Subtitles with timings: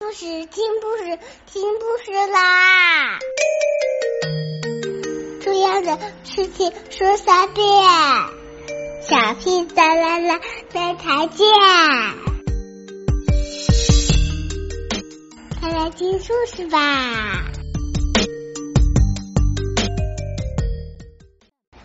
[0.00, 3.18] 故事听故事听故事啦！
[5.42, 7.66] 重要的事情说三遍，
[9.02, 10.40] 小屁哒啦啦，
[10.72, 11.48] 明天见！
[15.60, 17.50] 快来听故事吧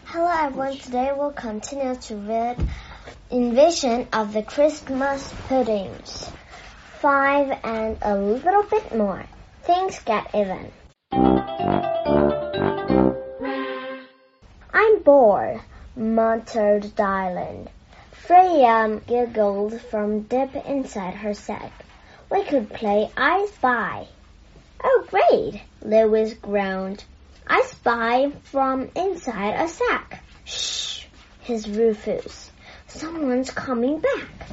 [0.06, 2.58] ！Hello everyone, today we'll continue to read
[3.32, 6.28] Invasion of the Christmas Puddings.
[7.04, 9.26] Five and a little bit more.
[9.64, 10.72] Things get even.
[14.74, 15.60] I'm bored,
[15.98, 17.68] muttered Dylan.
[18.14, 21.74] Freya giggled from deep inside her sack.
[22.32, 24.08] We could play I Spy.
[24.82, 27.04] Oh, great, Lewis groaned.
[27.46, 30.24] I spy from inside a sack.
[30.46, 31.04] Shh,
[31.42, 32.50] his Rufus.
[32.88, 34.48] Someone's coming back.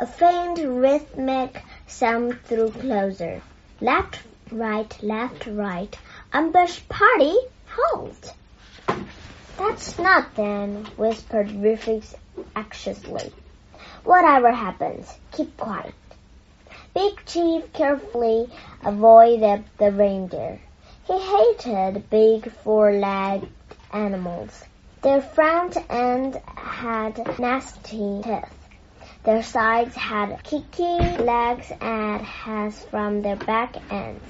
[0.00, 3.42] A faint rhythmic sound threw closer.
[3.80, 4.18] Left,
[4.50, 5.96] right, left, right.
[6.32, 7.36] Ambush party,
[7.68, 8.34] halt!
[9.58, 12.14] That's not then, whispered Rufus
[12.56, 13.32] anxiously.
[14.04, 15.94] Whatever happens, keep quiet.
[16.94, 18.50] Big Chief carefully
[18.82, 20.60] avoided the reindeer.
[21.06, 23.48] He hated big four-legged
[23.92, 24.64] animals.
[25.02, 28.61] Their front end had nasty teeth.
[29.24, 34.24] Their sides had kicking legs and heads from their back ends.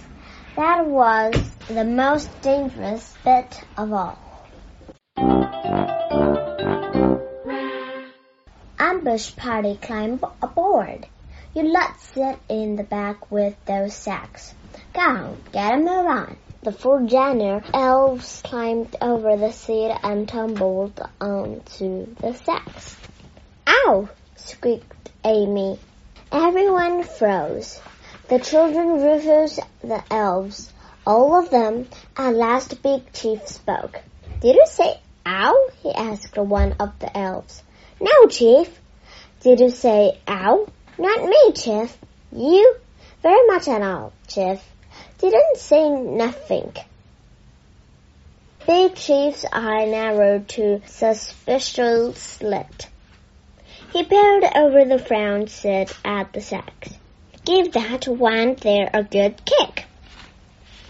[0.55, 1.35] That was
[1.67, 4.19] the most dangerous bit of all.
[8.79, 11.07] Ambush party climb aboard.
[11.55, 14.55] You lot sit in the back with those sacks.
[14.93, 16.37] Go get a move on.
[16.63, 22.97] The four Jenner elves climbed over the seat and tumbled onto the sacks.
[23.67, 24.11] Ow!
[24.47, 25.79] Squeaked Amy.
[26.31, 27.81] Everyone froze.
[28.29, 30.73] The children, Rufus, the elves,
[31.07, 31.89] all of them.
[32.17, 34.01] At last Big Chief spoke.
[34.41, 35.69] Did you say ow?
[35.83, 37.63] he asked one of the elves.
[38.01, 38.69] No, Chief.
[39.41, 40.67] Did you say ow?
[40.99, 41.97] Not me, Chief.
[42.33, 42.77] You?
[43.23, 44.61] Very much at all, Chief
[45.23, 46.73] didn't say nothing.
[48.67, 52.89] Big Chief's eye narrowed to suspicious slit.
[53.93, 56.95] He peered over the frown seat at the sacks.
[57.45, 59.85] Give that one there a good kick.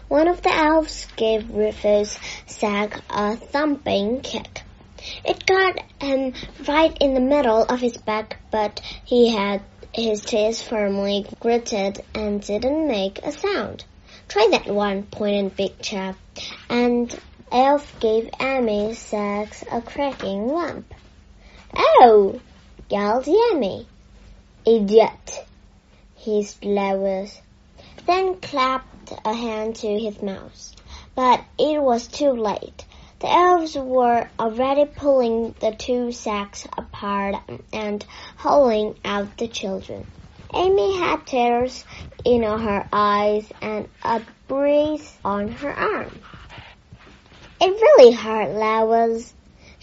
[0.07, 4.63] One of the elves gave Rufus' sack a thumping kick.
[5.25, 6.35] It got him
[6.69, 12.41] right in the middle of his back, but he had his teeth firmly gritted and
[12.41, 13.84] didn't make a sound.
[14.29, 16.15] Try that one, pointed Big Chap,
[16.71, 17.13] and
[17.51, 20.95] Elf gave Amy Sachs a cracking lump.
[21.75, 22.41] Oh!
[22.94, 23.86] Amy.
[24.66, 25.47] Idiot!
[26.14, 27.41] hissed Lewis,
[28.06, 30.75] then clapped a hand to his mouth.
[31.14, 32.84] But it was too late.
[33.20, 37.36] The elves were already pulling the two sacks apart
[37.72, 38.04] and
[38.36, 40.04] hauling out the children.
[40.53, 41.86] Amy had tears
[42.26, 46.20] in her eyes and a bruise on her arm.
[47.59, 49.32] It really hurt Lewis,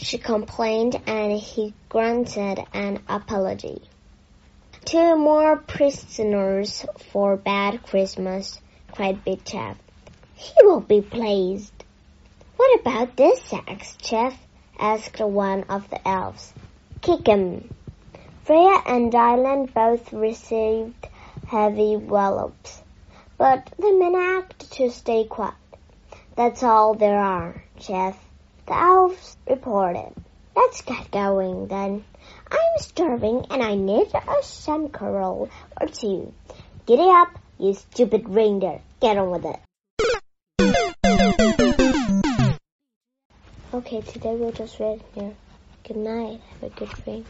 [0.01, 3.81] she complained, and he grunted an apology.
[4.85, 8.61] Two more prisoners for bad Christmas,
[8.93, 9.75] cried Big Chief.
[10.35, 11.73] He will be pleased.
[12.55, 14.33] What about this sax, Chief?
[14.79, 16.53] asked one of the elves.
[17.01, 17.69] Kick him,
[18.43, 21.07] Freya and Dylan both received
[21.45, 22.81] heavy wallops,
[23.37, 25.53] but the men acted to stay quiet.
[26.35, 28.15] That's all there are, Chief.
[28.69, 30.13] The elves reported.
[30.55, 32.05] Let's get going then.
[32.51, 35.49] I'm starving and I need a sunkerl
[35.81, 36.31] or two.
[36.85, 38.79] Giddy up, you stupid reindeer.
[39.01, 39.59] Get on with it.
[43.73, 45.33] Okay, today we'll just read here.
[45.83, 46.39] Good night.
[46.61, 47.25] Have a good dream.